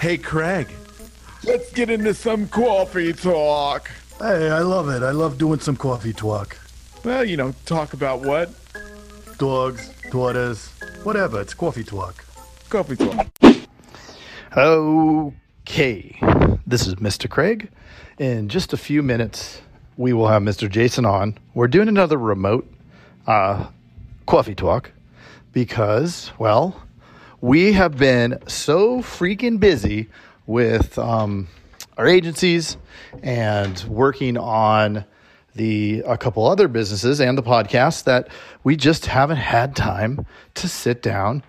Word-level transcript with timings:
Hey, 0.00 0.16
Craig, 0.16 0.68
let's 1.44 1.70
get 1.72 1.90
into 1.90 2.14
some 2.14 2.48
coffee 2.48 3.12
talk. 3.12 3.90
Hey, 4.18 4.48
I 4.48 4.60
love 4.60 4.88
it. 4.88 5.02
I 5.02 5.10
love 5.10 5.36
doing 5.36 5.60
some 5.60 5.76
coffee 5.76 6.14
talk. 6.14 6.56
Well, 7.04 7.22
you 7.22 7.36
know, 7.36 7.54
talk 7.66 7.92
about 7.92 8.22
what? 8.22 8.50
Dogs, 9.36 9.92
daughters, 10.10 10.68
whatever. 11.02 11.42
It's 11.42 11.52
coffee 11.52 11.84
talk. 11.84 12.24
Coffee 12.70 12.96
talk. 12.96 13.26
Okay, 14.56 16.18
this 16.66 16.86
is 16.86 16.94
Mr. 16.94 17.28
Craig. 17.28 17.70
In 18.18 18.48
just 18.48 18.72
a 18.72 18.78
few 18.78 19.02
minutes, 19.02 19.60
we 19.98 20.14
will 20.14 20.28
have 20.28 20.40
Mr. 20.40 20.70
Jason 20.70 21.04
on. 21.04 21.36
We're 21.52 21.68
doing 21.68 21.88
another 21.88 22.16
remote 22.16 22.66
uh, 23.26 23.66
coffee 24.24 24.54
talk 24.54 24.92
because, 25.52 26.32
well, 26.38 26.84
we 27.40 27.72
have 27.72 27.96
been 27.96 28.38
so 28.46 29.00
freaking 29.00 29.58
busy 29.58 30.08
with 30.46 30.98
um, 30.98 31.48
our 31.96 32.06
agencies 32.06 32.76
and 33.22 33.82
working 33.84 34.36
on 34.36 35.04
the 35.54 36.02
a 36.06 36.16
couple 36.18 36.46
other 36.46 36.68
businesses 36.68 37.20
and 37.20 37.36
the 37.36 37.42
podcast 37.42 38.04
that 38.04 38.28
we 38.62 38.76
just 38.76 39.06
haven't 39.06 39.38
had 39.38 39.74
time 39.74 40.24
to 40.54 40.68
sit 40.68 41.02
down 41.02 41.42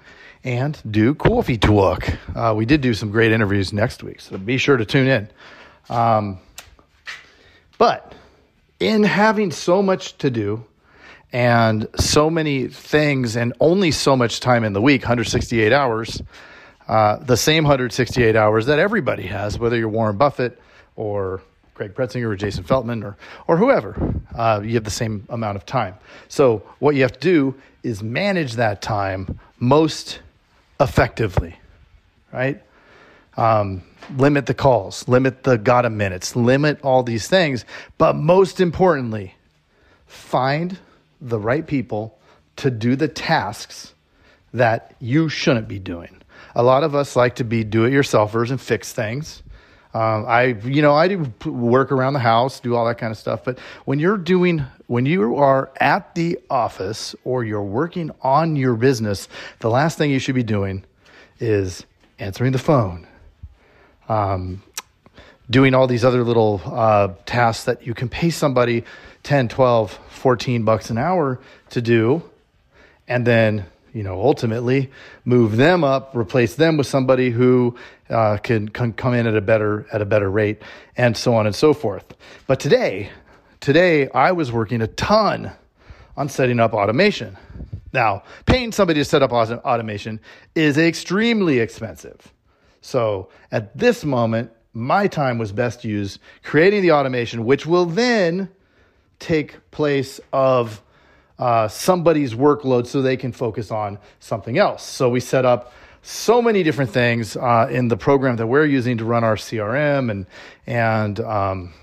and 0.43 0.81
do 0.89 1.13
coffee 1.13 1.57
talk. 1.57 2.09
Uh, 2.35 2.53
we 2.55 2.65
did 2.65 2.81
do 2.81 2.93
some 2.93 3.11
great 3.11 3.31
interviews 3.31 3.73
next 3.73 4.01
week, 4.01 4.21
so 4.21 4.37
be 4.37 4.57
sure 4.57 4.77
to 4.77 4.85
tune 4.85 5.07
in. 5.07 5.29
Um, 5.89 6.39
but 7.77 8.15
in 8.79 9.03
having 9.03 9.51
so 9.51 9.83
much 9.83 10.17
to 10.19 10.29
do 10.29 10.65
and 11.33 11.87
so 11.95 12.29
many 12.29 12.67
things 12.67 13.35
and 13.35 13.53
only 13.59 13.91
so 13.91 14.15
much 14.15 14.39
time 14.39 14.63
in 14.63 14.73
the 14.73 14.81
week 14.81 15.01
168 15.01 15.71
hours 15.71 16.21
uh, 16.87 17.17
the 17.17 17.37
same 17.37 17.63
168 17.63 18.35
hours 18.35 18.65
that 18.65 18.79
everybody 18.79 19.27
has 19.27 19.57
whether 19.57 19.77
you're 19.77 19.89
warren 19.89 20.17
buffett 20.17 20.59
or 20.95 21.41
craig 21.73 21.93
pretzinger 21.93 22.25
or 22.25 22.35
jason 22.35 22.63
feltman 22.63 23.03
or, 23.03 23.17
or 23.47 23.57
whoever 23.57 23.95
uh, 24.35 24.61
you 24.63 24.75
have 24.75 24.83
the 24.83 24.91
same 24.91 25.25
amount 25.29 25.55
of 25.57 25.65
time. 25.65 25.95
So 26.27 26.63
what 26.79 26.95
you 26.95 27.01
have 27.01 27.13
to 27.13 27.19
do 27.19 27.55
is 27.83 28.01
manage 28.01 28.53
that 28.53 28.81
time 28.81 29.39
most 29.59 30.19
effectively 30.79 31.57
right? 32.31 32.61
Um, 33.37 33.83
limit 34.17 34.45
the 34.45 34.53
calls 34.53 35.07
limit 35.07 35.43
the 35.43 35.57
gotta 35.57 35.89
minutes 35.89 36.35
limit 36.35 36.81
all 36.81 37.03
these 37.03 37.27
things 37.27 37.65
but 37.97 38.15
most 38.15 38.59
importantly 38.59 39.35
find 40.05 40.77
the 41.21 41.39
right 41.39 41.65
people 41.65 42.17
to 42.57 42.71
do 42.71 42.95
the 42.95 43.07
tasks 43.07 43.93
that 44.53 44.95
you 44.99 45.29
shouldn't 45.29 45.67
be 45.67 45.79
doing. 45.79 46.21
A 46.55 46.63
lot 46.63 46.83
of 46.83 46.95
us 46.95 47.15
like 47.15 47.35
to 47.35 47.43
be 47.43 47.63
do-it-yourselfers 47.63 48.49
and 48.49 48.59
fix 48.59 48.91
things. 48.91 49.43
Um, 49.93 50.25
I, 50.27 50.43
you 50.63 50.81
know, 50.81 50.93
I 50.93 51.07
do 51.07 51.33
work 51.45 51.91
around 51.91 52.13
the 52.13 52.19
house, 52.19 52.59
do 52.59 52.75
all 52.75 52.85
that 52.87 52.97
kind 52.97 53.11
of 53.11 53.17
stuff. 53.17 53.43
But 53.43 53.59
when 53.85 53.99
you're 53.99 54.17
doing, 54.17 54.65
when 54.87 55.05
you 55.05 55.37
are 55.37 55.71
at 55.79 56.15
the 56.15 56.39
office 56.49 57.13
or 57.23 57.43
you're 57.43 57.61
working 57.61 58.11
on 58.21 58.55
your 58.55 58.75
business, 58.75 59.27
the 59.59 59.69
last 59.69 59.97
thing 59.97 60.11
you 60.11 60.19
should 60.19 60.35
be 60.35 60.43
doing 60.43 60.85
is 61.39 61.85
answering 62.19 62.51
the 62.53 62.59
phone, 62.59 63.05
um, 64.07 64.63
doing 65.49 65.73
all 65.73 65.87
these 65.87 66.05
other 66.05 66.23
little 66.23 66.61
uh, 66.65 67.09
tasks 67.25 67.65
that 67.65 67.85
you 67.85 67.93
can 67.93 68.07
pay 68.07 68.29
somebody 68.29 68.85
10, 69.23 69.49
12, 69.49 69.99
14 70.09 70.63
bucks 70.63 70.89
an 70.89 70.97
hour 70.97 71.39
to 71.69 71.81
do. 71.81 72.23
And 73.07 73.25
then, 73.25 73.65
you 73.93 74.03
know, 74.03 74.21
ultimately 74.21 74.89
move 75.25 75.57
them 75.57 75.83
up, 75.83 76.15
replace 76.15 76.55
them 76.55 76.77
with 76.77 76.87
somebody 76.87 77.29
who 77.29 77.75
uh, 78.09 78.37
can, 78.37 78.69
can 78.69 78.93
come 78.93 79.13
in 79.13 79.27
at 79.27 79.35
a 79.35 79.41
better 79.41 79.85
at 79.91 80.01
a 80.01 80.05
better 80.05 80.29
rate, 80.29 80.61
and 80.97 81.15
so 81.15 81.33
on 81.35 81.45
and 81.45 81.55
so 81.55 81.73
forth. 81.73 82.05
But 82.47 82.59
today, 82.59 83.09
today 83.59 84.09
I 84.09 84.31
was 84.31 84.51
working 84.51 84.81
a 84.81 84.87
ton 84.87 85.51
on 86.17 86.29
setting 86.29 86.59
up 86.59 86.73
automation. 86.73 87.37
Now, 87.93 88.23
paying 88.45 88.71
somebody 88.71 88.99
to 89.01 89.05
set 89.05 89.21
up 89.21 89.31
automation 89.31 90.19
is 90.55 90.77
extremely 90.77 91.59
expensive. 91.59 92.33
So 92.81 93.29
at 93.51 93.77
this 93.77 94.03
moment, 94.03 94.51
my 94.73 95.07
time 95.07 95.37
was 95.37 95.51
best 95.51 95.83
used 95.83 96.19
creating 96.43 96.81
the 96.81 96.93
automation, 96.93 97.45
which 97.45 97.65
will 97.65 97.85
then 97.85 98.49
take 99.21 99.71
place 99.71 100.19
of 100.33 100.81
uh, 101.39 101.67
somebody's 101.67 102.33
workload 102.33 102.85
so 102.85 103.01
they 103.01 103.15
can 103.15 103.31
focus 103.31 103.71
on 103.71 103.97
something 104.19 104.57
else. 104.57 104.83
So 104.83 105.09
we 105.09 105.21
set 105.21 105.45
up 105.45 105.73
so 106.01 106.41
many 106.41 106.63
different 106.63 106.91
things 106.91 107.37
uh, 107.37 107.69
in 107.71 107.87
the 107.87 107.95
program 107.95 108.35
that 108.37 108.47
we're 108.47 108.65
using 108.65 108.97
to 108.97 109.05
run 109.05 109.23
our 109.23 109.35
CRM 109.35 110.11
and 110.11 110.25
and 110.67 111.19
um, 111.19 111.73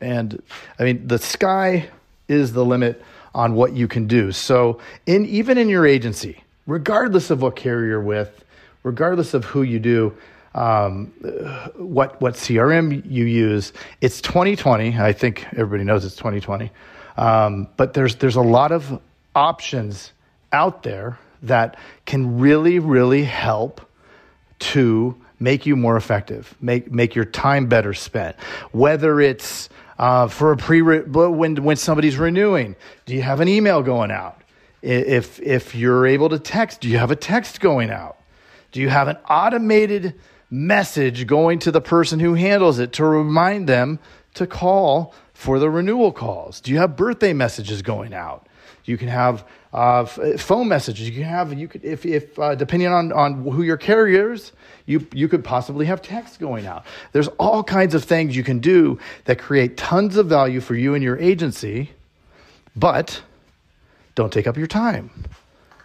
and 0.00 0.40
I 0.78 0.84
mean 0.84 1.06
the 1.06 1.18
sky 1.18 1.88
is 2.28 2.52
the 2.52 2.64
limit 2.64 3.02
on 3.34 3.54
what 3.54 3.74
you 3.74 3.88
can 3.88 4.06
do. 4.06 4.32
So 4.32 4.80
in 5.04 5.26
even 5.26 5.58
in 5.58 5.68
your 5.68 5.86
agency, 5.86 6.42
regardless 6.66 7.30
of 7.30 7.42
what 7.42 7.56
carrier 7.56 7.88
you're 7.88 8.00
with, 8.00 8.44
regardless 8.82 9.34
of 9.34 9.44
who 9.44 9.62
you 9.62 9.78
do, 9.80 10.16
um, 10.56 11.12
what 11.76 12.20
what 12.20 12.34
CRM 12.34 13.08
you 13.08 13.24
use. 13.26 13.72
It's 14.00 14.20
2020. 14.22 14.98
I 14.98 15.12
think 15.12 15.46
everybody 15.52 15.84
knows 15.84 16.04
it's 16.04 16.16
2020. 16.16 16.70
Um, 17.18 17.68
but 17.76 17.92
there's 17.92 18.16
there's 18.16 18.36
a 18.36 18.42
lot 18.42 18.72
of 18.72 19.00
options 19.34 20.12
out 20.52 20.82
there 20.82 21.18
that 21.42 21.76
can 22.06 22.38
really 22.38 22.78
really 22.78 23.24
help 23.24 23.82
to 24.58 25.14
make 25.38 25.66
you 25.66 25.76
more 25.76 25.96
effective, 25.96 26.54
make 26.60 26.90
make 26.90 27.14
your 27.14 27.26
time 27.26 27.66
better 27.66 27.92
spent. 27.92 28.36
Whether 28.72 29.20
it's 29.20 29.68
uh, 29.98 30.28
for 30.28 30.52
a 30.52 30.56
pre 30.56 30.80
when 30.80 31.62
when 31.62 31.76
somebody's 31.76 32.16
renewing, 32.16 32.76
do 33.04 33.14
you 33.14 33.22
have 33.22 33.40
an 33.40 33.48
email 33.48 33.82
going 33.82 34.10
out? 34.10 34.40
If 34.80 35.38
if 35.40 35.74
you're 35.74 36.06
able 36.06 36.30
to 36.30 36.38
text, 36.38 36.80
do 36.80 36.88
you 36.88 36.96
have 36.96 37.10
a 37.10 37.16
text 37.16 37.60
going 37.60 37.90
out? 37.90 38.16
Do 38.72 38.80
you 38.80 38.88
have 38.88 39.08
an 39.08 39.16
automated 39.28 40.14
message 40.50 41.26
going 41.26 41.58
to 41.60 41.70
the 41.70 41.80
person 41.80 42.20
who 42.20 42.34
handles 42.34 42.78
it 42.78 42.92
to 42.94 43.04
remind 43.04 43.68
them 43.68 43.98
to 44.34 44.46
call 44.46 45.14
for 45.34 45.58
the 45.58 45.68
renewal 45.70 46.12
calls? 46.12 46.60
Do 46.60 46.70
you 46.70 46.78
have 46.78 46.96
birthday 46.96 47.32
messages 47.32 47.82
going 47.82 48.14
out? 48.14 48.46
You 48.84 48.96
can 48.96 49.08
have 49.08 49.44
uh, 49.72 50.04
phone 50.04 50.68
messages. 50.68 51.08
You 51.08 51.14
can 51.14 51.24
have 51.24 51.52
you 51.52 51.68
could 51.68 51.84
if 51.84 52.06
if 52.06 52.38
uh, 52.38 52.54
depending 52.54 52.88
on 52.88 53.12
on 53.12 53.42
who 53.42 53.62
your 53.62 53.76
carrier 53.76 54.32
is, 54.32 54.52
you 54.86 55.06
you 55.12 55.28
could 55.28 55.42
possibly 55.44 55.86
have 55.86 56.00
text 56.00 56.38
going 56.38 56.66
out. 56.66 56.86
There's 57.12 57.28
all 57.38 57.64
kinds 57.64 57.94
of 57.94 58.04
things 58.04 58.36
you 58.36 58.44
can 58.44 58.60
do 58.60 58.98
that 59.24 59.38
create 59.38 59.76
tons 59.76 60.16
of 60.16 60.26
value 60.26 60.60
for 60.60 60.74
you 60.74 60.94
and 60.94 61.02
your 61.02 61.18
agency, 61.18 61.90
but 62.76 63.20
don't 64.14 64.32
take 64.32 64.46
up 64.46 64.56
your 64.56 64.68
time 64.68 65.10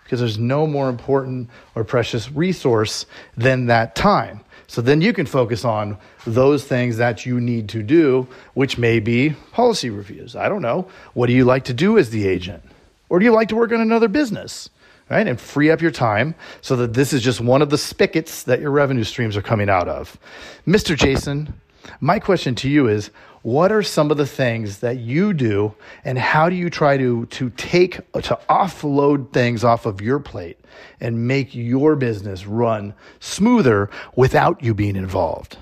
because 0.04 0.20
there's 0.20 0.38
no 0.38 0.68
more 0.68 0.88
important 0.88 1.50
or 1.74 1.84
precious 1.84 2.32
resource 2.32 3.06
than 3.36 3.66
that 3.66 3.96
time. 3.96 4.42
So 4.72 4.82
then 4.82 5.02
you 5.02 5.12
can 5.12 5.26
focus 5.26 5.66
on 5.66 5.98
those 6.26 6.64
things 6.64 6.96
that 6.96 7.26
you 7.26 7.42
need 7.42 7.68
to 7.70 7.84
do, 7.84 8.26
which 8.54 8.78
may 8.78 9.02
be 9.02 9.32
policy 9.52 9.90
reviews. 9.90 10.34
I 10.34 10.48
don't 10.48 10.62
know. 10.62 10.88
What 11.14 11.28
do 11.28 11.34
you 11.34 11.44
like 11.44 11.66
to 11.66 11.74
do 11.74 11.98
as 11.98 12.10
the 12.12 12.26
agent? 12.26 12.64
Or 13.10 13.20
do 13.20 13.26
you 13.26 13.34
like 13.34 13.50
to 13.50 13.58
work 13.58 13.74
on 13.74 13.82
another 13.82 14.08
business? 14.08 14.70
Right? 15.10 15.28
And 15.28 15.38
free 15.38 15.70
up 15.70 15.82
your 15.82 15.92
time 15.92 16.36
so 16.62 16.78
that 16.78 16.94
this 16.94 17.12
is 17.12 17.22
just 17.22 17.42
one 17.42 17.62
of 17.62 17.70
the 17.70 17.78
spigots 17.78 18.44
that 18.44 18.62
your 18.62 18.72
revenue 18.72 19.04
streams 19.04 19.36
are 19.36 19.42
coming 19.42 19.70
out 19.70 19.90
of. 19.90 20.18
Mr. 20.66 20.98
Jason, 20.98 21.54
my 22.00 22.20
question 22.20 22.56
to 22.56 22.70
you 22.70 22.88
is 22.88 23.12
what 23.44 23.72
are 23.72 23.82
some 23.82 24.12
of 24.12 24.18
the 24.18 24.28
things 24.28 24.80
that 24.80 25.00
you 25.00 25.34
do 25.34 25.74
and 26.06 26.18
how 26.18 26.50
do 26.50 26.56
you 26.56 26.70
try 26.70 26.98
to 26.98 27.26
to 27.28 27.50
take 27.52 27.96
to 28.14 28.40
offload 28.50 29.34
things 29.34 29.64
off 29.64 29.86
of 29.86 30.02
your 30.02 30.20
plate 30.20 30.60
and 31.00 31.28
make 31.28 31.56
your 31.56 31.96
business 31.96 32.46
run 32.46 32.94
smoother 33.20 33.90
without 34.16 34.62
you 34.64 34.74
being 34.74 34.96
involved 34.96 35.58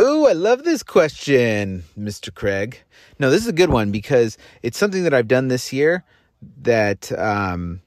Ooh, 0.00 0.26
I 0.26 0.32
love 0.32 0.64
this 0.64 0.82
question, 0.82 1.84
Mr. 1.96 2.34
Craig. 2.34 2.82
No, 3.20 3.30
this 3.30 3.42
is 3.42 3.46
a 3.46 3.52
good 3.52 3.70
one 3.70 3.92
because 3.92 4.36
it's 4.60 4.76
something 4.76 5.04
that 5.04 5.14
I've 5.14 5.28
done 5.28 5.46
this 5.46 5.72
year 5.72 6.02
that 6.62 7.16
um, 7.16 7.80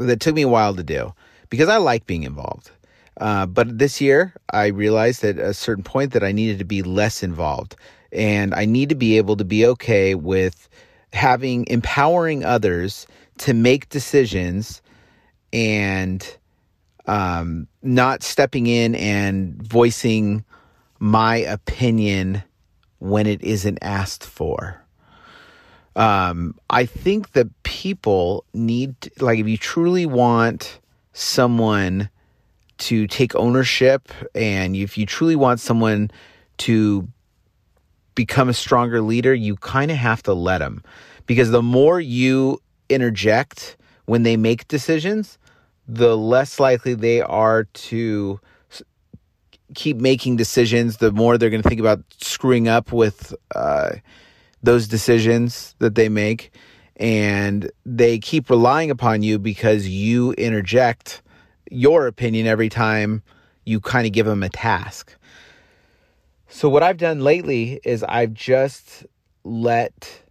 that 0.00 0.18
took 0.18 0.34
me 0.34 0.42
a 0.42 0.48
while 0.48 0.74
to 0.74 0.82
do 0.82 1.14
because 1.48 1.68
I 1.68 1.76
like 1.76 2.06
being 2.06 2.24
involved. 2.24 2.72
Uh, 3.18 3.46
but 3.46 3.78
this 3.78 4.00
year, 4.00 4.32
I 4.50 4.66
realized 4.66 5.24
at 5.24 5.38
a 5.38 5.52
certain 5.52 5.84
point 5.84 6.12
that 6.12 6.22
I 6.22 6.32
needed 6.32 6.58
to 6.60 6.64
be 6.64 6.82
less 6.82 7.22
involved 7.22 7.74
and 8.12 8.54
I 8.54 8.64
need 8.64 8.88
to 8.88 8.94
be 8.94 9.16
able 9.18 9.36
to 9.36 9.44
be 9.44 9.66
okay 9.66 10.14
with 10.14 10.68
having 11.12 11.66
empowering 11.68 12.44
others 12.44 13.06
to 13.38 13.54
make 13.54 13.88
decisions 13.88 14.82
and 15.52 16.36
um, 17.06 17.66
not 17.82 18.22
stepping 18.22 18.66
in 18.66 18.94
and 18.94 19.60
voicing 19.62 20.44
my 20.98 21.36
opinion 21.36 22.42
when 22.98 23.26
it 23.26 23.42
isn't 23.42 23.78
asked 23.82 24.24
for. 24.24 24.84
Um, 25.96 26.54
I 26.70 26.86
think 26.86 27.32
that 27.32 27.62
people 27.62 28.44
need, 28.52 29.00
to, 29.00 29.10
like, 29.24 29.38
if 29.38 29.48
you 29.48 29.56
truly 29.56 30.06
want 30.06 30.78
someone 31.12 32.08
to 32.78 33.06
take 33.06 33.34
ownership 33.34 34.08
and 34.34 34.76
if 34.76 34.96
you 34.96 35.06
truly 35.06 35.36
want 35.36 35.60
someone 35.60 36.10
to 36.58 37.08
become 38.14 38.48
a 38.48 38.54
stronger 38.54 39.00
leader, 39.00 39.32
you 39.32 39.56
kind 39.56 39.90
of 39.90 39.96
have 39.96 40.22
to 40.24 40.34
let 40.34 40.58
them. 40.58 40.82
Because 41.26 41.50
the 41.50 41.62
more 41.62 42.00
you 42.00 42.60
interject 42.88 43.76
when 44.06 44.24
they 44.24 44.36
make 44.36 44.66
decisions, 44.66 45.38
the 45.86 46.16
less 46.16 46.58
likely 46.58 46.94
they 46.94 47.20
are 47.20 47.64
to 47.64 48.40
keep 49.74 49.98
making 49.98 50.36
decisions, 50.36 50.96
the 50.96 51.12
more 51.12 51.38
they're 51.38 51.50
going 51.50 51.62
to 51.62 51.68
think 51.68 51.80
about 51.80 52.00
screwing 52.20 52.68
up 52.68 52.92
with 52.92 53.34
uh, 53.54 53.90
those 54.62 54.88
decisions 54.88 55.74
that 55.78 55.94
they 55.94 56.08
make. 56.08 56.52
And 56.96 57.70
they 57.86 58.18
keep 58.18 58.50
relying 58.50 58.90
upon 58.90 59.22
you 59.22 59.38
because 59.38 59.86
you 59.86 60.32
interject 60.32 61.22
your 61.70 62.06
opinion 62.06 62.46
every 62.46 62.68
time 62.68 63.22
you 63.64 63.80
kind 63.80 64.06
of 64.06 64.12
give 64.12 64.26
them 64.26 64.42
a 64.42 64.48
task. 64.48 65.14
So, 66.48 66.68
what 66.68 66.82
I've 66.82 66.96
done 66.96 67.20
lately 67.20 67.80
is 67.84 68.02
I've 68.02 68.32
just 68.32 69.04
let 69.44 70.22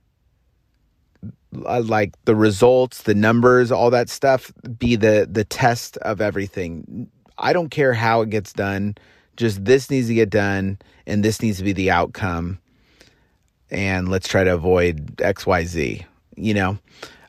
uh, 1.66 1.82
like 1.86 2.14
the 2.26 2.36
results, 2.36 3.04
the 3.04 3.14
numbers, 3.16 3.72
all 3.72 3.90
that 3.92 4.10
stuff 4.10 4.52
be 4.78 4.96
the 4.96 5.28
the 5.30 5.44
test 5.44 5.98
of 5.98 6.22
everything. 6.22 7.10
I 7.38 7.54
don't 7.54 7.70
care 7.70 7.94
how 7.94 8.22
it 8.22 8.30
gets 8.30 8.52
done. 8.54 8.96
Just 9.36 9.64
this 9.64 9.92
needs 9.92 10.08
to 10.08 10.16
get 10.16 10.30
done 10.30 10.80
and 11.06 11.24
this 11.24 11.42
needs 11.42 11.60
to 11.60 11.64
be 11.64 11.74
the 11.74 11.92
outcome. 11.92 12.60
And 13.70 14.10
let's 14.10 14.28
try 14.28 14.44
to 14.44 14.54
avoid 14.54 15.18
XYZ, 15.18 16.04
you 16.36 16.54
know. 16.54 16.80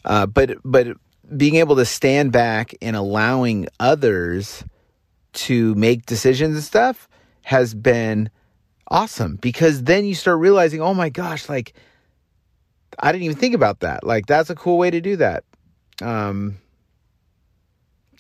Uh, 0.05 0.25
but 0.26 0.56
but 0.64 0.96
being 1.36 1.56
able 1.56 1.76
to 1.76 1.84
stand 1.84 2.32
back 2.32 2.75
and 2.80 2.96
allowing 2.96 3.69
others 3.78 4.64
to 5.32 5.75
make 5.75 6.06
decisions 6.06 6.54
and 6.54 6.64
stuff 6.64 7.08
has 7.42 7.75
been 7.75 8.30
awesome 8.88 9.36
because 9.36 9.82
then 9.84 10.04
you 10.04 10.14
start 10.14 10.38
realizing, 10.38 10.80
oh 10.80 10.94
my 10.94 11.08
gosh, 11.10 11.48
like 11.48 11.75
I 12.98 13.12
didn't 13.12 13.25
even 13.25 13.36
think 13.36 13.54
about 13.54 13.80
that. 13.80 14.04
Like 14.04 14.26
that's 14.26 14.50
a 14.50 14.54
cool 14.54 14.78
way 14.78 14.90
to 14.90 15.00
do 15.00 15.16
that. 15.16 15.44
Um 16.00 16.58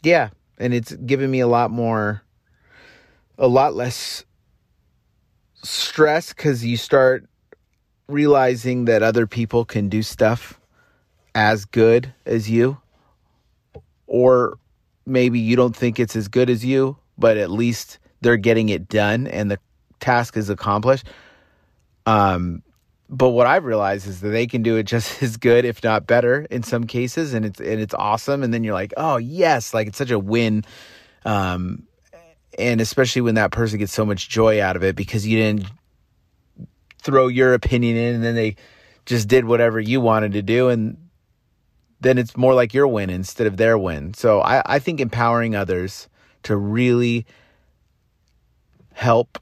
yeah, 0.02 0.30
and 0.58 0.74
it's 0.74 0.92
given 0.92 1.30
me 1.30 1.40
a 1.40 1.48
lot 1.48 1.70
more 1.70 2.22
a 3.38 3.48
lot 3.48 3.74
less 3.74 4.24
stress 5.62 6.32
cuz 6.32 6.64
you 6.64 6.76
start 6.76 7.24
realizing 8.06 8.84
that 8.84 9.02
other 9.02 9.26
people 9.26 9.64
can 9.64 9.88
do 9.88 10.02
stuff 10.02 10.60
as 11.34 11.64
good 11.64 12.12
as 12.26 12.48
you 12.48 12.78
or 14.08 14.58
maybe 15.06 15.38
you 15.38 15.54
don't 15.54 15.76
think 15.76 16.00
it's 16.00 16.16
as 16.16 16.26
good 16.26 16.50
as 16.50 16.64
you, 16.64 16.96
but 17.16 17.36
at 17.36 17.50
least 17.50 17.98
they're 18.20 18.36
getting 18.36 18.68
it 18.68 18.88
done 18.88 19.28
and 19.28 19.50
the 19.50 19.58
task 20.00 20.36
is 20.36 20.50
accomplished. 20.50 21.06
Um 22.06 22.62
but 23.10 23.30
what 23.30 23.46
I've 23.46 23.64
realized 23.64 24.06
is 24.06 24.20
that 24.20 24.28
they 24.28 24.46
can 24.46 24.62
do 24.62 24.76
it 24.76 24.82
just 24.82 25.22
as 25.22 25.36
good, 25.36 25.64
if 25.64 25.82
not 25.82 26.06
better, 26.06 26.46
in 26.50 26.62
some 26.62 26.84
cases, 26.84 27.34
and 27.34 27.44
it's 27.44 27.60
and 27.60 27.80
it's 27.80 27.94
awesome. 27.94 28.42
And 28.42 28.52
then 28.52 28.64
you're 28.64 28.74
like, 28.74 28.92
oh 28.96 29.16
yes, 29.16 29.72
like 29.72 29.88
it's 29.88 29.98
such 29.98 30.10
a 30.10 30.18
win. 30.18 30.64
Um, 31.24 31.84
and 32.58 32.80
especially 32.80 33.22
when 33.22 33.36
that 33.36 33.52
person 33.52 33.78
gets 33.78 33.92
so 33.92 34.04
much 34.04 34.28
joy 34.28 34.60
out 34.60 34.76
of 34.76 34.82
it 34.82 34.96
because 34.96 35.26
you 35.26 35.38
didn't 35.38 35.66
throw 37.00 37.28
your 37.28 37.54
opinion 37.54 37.96
in, 37.96 38.14
and 38.16 38.24
then 38.24 38.34
they 38.34 38.56
just 39.06 39.28
did 39.28 39.44
whatever 39.44 39.80
you 39.80 40.00
wanted 40.00 40.32
to 40.32 40.42
do, 40.42 40.68
and 40.68 41.07
then 42.00 42.18
it's 42.18 42.36
more 42.36 42.54
like 42.54 42.74
your 42.74 42.86
win 42.86 43.10
instead 43.10 43.46
of 43.46 43.56
their 43.56 43.76
win. 43.76 44.14
So 44.14 44.40
I, 44.40 44.62
I 44.64 44.78
think 44.78 45.00
empowering 45.00 45.54
others 45.54 46.08
to 46.44 46.56
really 46.56 47.26
help 48.92 49.38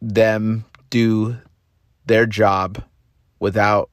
them 0.00 0.64
do 0.90 1.36
their 2.06 2.26
job 2.26 2.82
without 3.38 3.90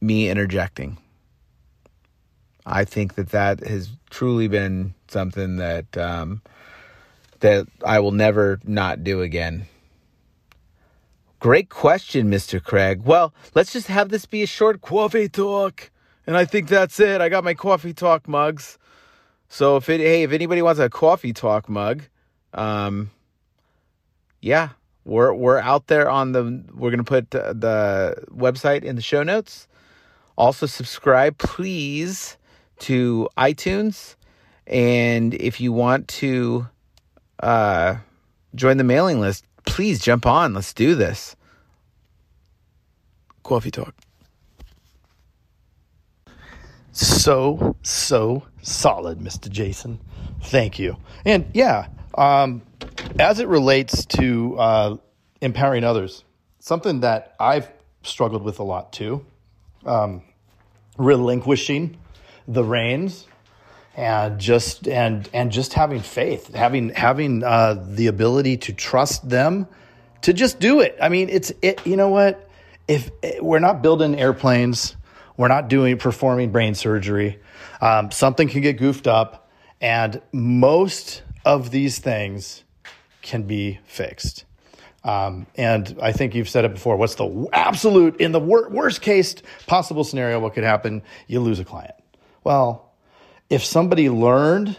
me 0.00 0.28
interjecting. 0.28 0.98
I 2.66 2.84
think 2.84 3.14
that 3.14 3.30
that 3.30 3.60
has 3.60 3.90
truly 4.10 4.48
been 4.48 4.94
something 5.08 5.56
that 5.56 5.96
um, 5.96 6.42
that 7.40 7.66
I 7.84 8.00
will 8.00 8.12
never 8.12 8.60
not 8.64 9.04
do 9.04 9.22
again. 9.22 9.66
Great 11.40 11.68
question, 11.68 12.30
Mr. 12.30 12.62
Craig. 12.62 13.02
Well, 13.04 13.32
let's 13.54 13.72
just 13.72 13.86
have 13.86 14.08
this 14.08 14.26
be 14.26 14.42
a 14.42 14.46
short 14.46 14.82
coffee 14.82 15.28
talk. 15.28 15.90
And 16.28 16.36
I 16.36 16.44
think 16.44 16.68
that's 16.68 17.00
it. 17.00 17.22
I 17.22 17.30
got 17.30 17.42
my 17.42 17.54
coffee 17.54 17.94
talk 17.94 18.28
mugs. 18.28 18.76
So 19.48 19.78
if 19.78 19.88
it 19.88 19.98
hey, 19.98 20.24
if 20.24 20.32
anybody 20.32 20.60
wants 20.60 20.78
a 20.78 20.90
coffee 20.90 21.32
talk 21.32 21.70
mug, 21.70 22.02
um 22.52 23.10
yeah, 24.42 24.68
we're 25.06 25.32
we're 25.32 25.58
out 25.58 25.86
there 25.86 26.10
on 26.10 26.32
the 26.32 26.62
we're 26.74 26.90
to 26.90 27.02
put 27.02 27.30
the 27.30 28.14
website 28.30 28.84
in 28.84 28.94
the 28.94 29.00
show 29.00 29.22
notes. 29.22 29.66
Also 30.36 30.66
subscribe 30.66 31.38
please 31.38 32.36
to 32.80 33.30
itunes. 33.38 34.14
And 34.66 35.32
if 35.32 35.62
you 35.62 35.72
want 35.72 36.08
to 36.08 36.68
uh, 37.42 37.96
join 38.54 38.76
the 38.76 38.84
mailing 38.84 39.18
list 39.18 39.46
please 39.64 39.98
jump 39.98 40.26
on. 40.26 40.52
Let's 40.52 40.74
do 40.74 40.94
this. 40.94 41.36
Coffee 43.44 43.70
talk 43.70 43.94
so 47.06 47.76
so 47.82 48.42
solid 48.62 49.18
mr 49.18 49.48
jason 49.48 49.98
thank 50.42 50.78
you 50.78 50.96
and 51.24 51.46
yeah 51.54 51.88
um, 52.18 52.62
as 53.18 53.38
it 53.38 53.48
relates 53.48 54.04
to 54.06 54.58
uh, 54.58 54.96
empowering 55.40 55.84
others, 55.84 56.24
something 56.58 57.00
that 57.00 57.34
I've 57.38 57.70
struggled 58.02 58.42
with 58.42 58.58
a 58.58 58.64
lot 58.64 58.92
too, 58.92 59.24
um, 59.86 60.22
relinquishing 60.96 61.96
the 62.46 62.64
reins 62.64 63.26
and 63.96 64.38
just 64.38 64.88
and 64.88 65.28
and 65.32 65.52
just 65.52 65.74
having 65.74 66.00
faith, 66.00 66.54
having 66.54 66.90
having 66.90 67.44
uh, 67.44 67.84
the 67.88 68.08
ability 68.08 68.56
to 68.56 68.72
trust 68.72 69.28
them 69.28 69.66
to 70.22 70.32
just 70.32 70.58
do 70.58 70.80
it. 70.80 70.96
I 71.00 71.08
mean, 71.08 71.28
it's 71.28 71.52
it. 71.62 71.86
You 71.86 71.96
know 71.96 72.08
what? 72.08 72.48
If 72.88 73.10
we're 73.40 73.58
not 73.58 73.82
building 73.82 74.18
airplanes, 74.18 74.96
we're 75.38 75.48
not 75.48 75.68
doing 75.68 75.96
performing 75.96 76.52
brain 76.52 76.74
surgery. 76.74 77.38
Um, 77.80 78.10
something 78.10 78.48
can 78.48 78.60
get 78.60 78.76
goofed 78.76 79.06
up, 79.06 79.48
and 79.80 80.20
most 80.32 81.22
of 81.46 81.70
these 81.70 81.98
things 81.98 82.64
can 83.22 83.44
be 83.44 83.78
fixed. 83.86 84.44
Um, 85.04 85.46
and 85.54 85.96
I 86.02 86.12
think 86.12 86.34
you've 86.34 86.48
said 86.48 86.64
it 86.64 86.74
before. 86.74 86.96
What's 86.96 87.14
the 87.14 87.48
absolute, 87.52 88.16
in 88.20 88.32
the 88.32 88.40
wor- 88.40 88.68
worst 88.68 89.00
case 89.00 89.36
possible 89.66 90.04
scenario, 90.04 90.40
what 90.40 90.54
could 90.54 90.64
happen? 90.64 91.02
You 91.28 91.40
lose 91.40 91.60
a 91.60 91.64
client. 91.64 91.94
Well, 92.44 92.92
if 93.48 93.64
somebody 93.64 94.10
learned 94.10 94.76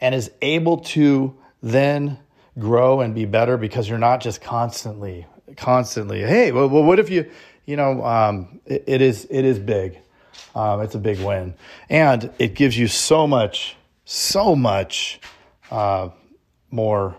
and 0.00 0.14
is 0.14 0.30
able 0.40 0.78
to 0.78 1.36
then 1.62 2.18
grow 2.58 3.00
and 3.00 3.14
be 3.14 3.24
better 3.24 3.56
because 3.56 3.88
you're 3.88 3.98
not 3.98 4.20
just 4.20 4.40
constantly, 4.40 5.26
constantly, 5.56 6.20
hey, 6.20 6.52
well, 6.52 6.68
what 6.68 6.98
if 6.98 7.10
you, 7.10 7.30
you 7.70 7.76
know, 7.76 8.04
um, 8.04 8.60
it, 8.66 8.82
it 8.88 9.00
is, 9.00 9.28
it 9.30 9.44
is 9.44 9.60
big. 9.60 9.96
Um, 10.56 10.80
it's 10.80 10.96
a 10.96 10.98
big 10.98 11.20
win. 11.20 11.54
And 11.88 12.32
it 12.40 12.54
gives 12.54 12.76
you 12.76 12.88
so 12.88 13.28
much, 13.28 13.76
so 14.04 14.56
much 14.56 15.20
uh, 15.70 16.08
more 16.72 17.16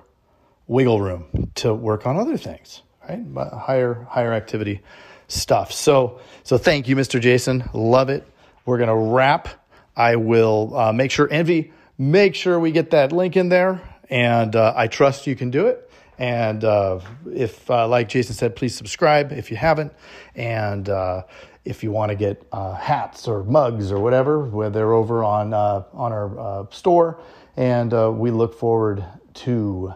wiggle 0.68 1.00
room 1.00 1.52
to 1.56 1.74
work 1.74 2.06
on 2.06 2.18
other 2.18 2.36
things, 2.36 2.82
right? 3.08 3.24
Higher 3.54 4.06
higher 4.10 4.34
activity 4.34 4.82
stuff. 5.30 5.72
So 5.72 6.20
so 6.44 6.58
thank 6.58 6.90
you, 6.90 6.98
Mr. 6.98 7.20
Jason. 7.22 7.70
Love 7.74 8.10
it. 8.10 8.28
We're 8.66 8.78
gonna 8.78 8.96
wrap. 8.96 9.48
I 9.96 10.18
will 10.18 10.76
uh, 10.76 10.94
make 10.94 11.12
sure 11.12 11.28
Envy 11.32 11.72
make 11.98 12.36
sure 12.36 12.60
we 12.60 12.72
get 12.72 12.92
that 12.92 13.12
link 13.12 13.38
in 13.38 13.50
there, 13.50 13.82
and 14.10 14.56
uh, 14.56 14.74
I 14.76 14.88
trust 14.88 15.28
you 15.28 15.36
can 15.36 15.52
do 15.52 15.68
it. 15.68 15.91
And 16.22 16.64
uh, 16.64 17.00
if, 17.34 17.68
uh, 17.72 17.88
like 17.88 18.08
Jason 18.08 18.36
said, 18.36 18.56
please 18.56 18.76
subscribe 18.76 19.32
if 19.32 19.50
you 19.50 19.58
haven't. 19.58 19.92
And 20.36 20.88
uh, 20.88 21.24
if 21.66 21.84
you 21.84 21.90
want 21.90 22.12
to 22.12 22.16
get 22.16 22.46
uh, 22.52 22.76
hats 22.76 23.28
or 23.28 23.44
mugs 23.44 23.92
or 23.92 24.00
whatever, 24.00 24.70
they're 24.70 24.94
over 24.94 25.24
on 25.24 25.52
on 25.52 26.12
our 26.12 26.68
store. 26.70 27.20
And 27.58 27.92
we 28.20 28.30
look 28.30 28.54
forward 28.54 29.04
to 29.34 29.96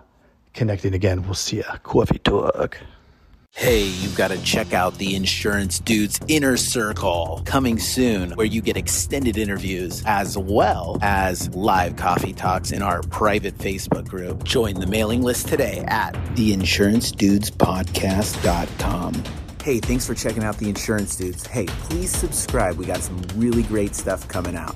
connecting 0.55 0.96
again. 0.96 1.22
We'll 1.22 1.36
see 1.36 1.58
ya. 1.58 1.77
Coffee 1.84 2.17
talk. 2.17 2.79
Hey, 3.58 3.86
you've 3.86 4.18
got 4.18 4.32
to 4.32 4.42
check 4.44 4.74
out 4.74 4.98
the 4.98 5.16
Insurance 5.16 5.80
Dudes 5.80 6.20
Inner 6.28 6.58
Circle 6.58 7.42
coming 7.46 7.80
soon, 7.80 8.32
where 8.32 8.46
you 8.46 8.62
get 8.62 8.76
extended 8.76 9.38
interviews 9.38 10.04
as 10.06 10.38
well 10.38 10.98
as 11.02 11.48
live 11.56 11.96
coffee 11.96 12.34
talks 12.34 12.74
in 12.74 12.82
our 12.82 13.02
private 13.04 13.58
Facebook 13.58 14.10
group. 14.10 14.44
Join 14.44 14.82
the 14.82 14.88
mailing 14.88 15.22
list 15.22 15.48
today 15.48 15.86
at 15.88 16.16
theinsurancedudespodcast.com. 16.36 19.24
Hey, 19.64 19.80
thanks 19.80 20.06
for 20.06 20.16
checking 20.16 20.44
out 20.44 20.58
the 20.58 20.68
Insurance 20.68 21.16
Dudes. 21.16 21.48
Hey, 21.48 21.68
please 21.68 22.12
subscribe. 22.12 22.76
We 22.76 22.86
got 22.86 23.00
some 23.00 23.22
really 23.36 23.64
great 23.64 23.96
stuff 23.96 24.28
coming 24.28 24.58
out. 24.58 24.76